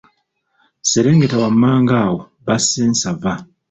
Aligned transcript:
Serengeta 0.91 1.37
wammanga 1.43 1.95
awo 2.05 2.19
basse 2.45 2.77
ensava. 2.87 3.33